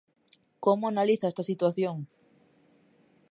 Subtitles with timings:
[0.65, 1.97] Como analiza esta situación?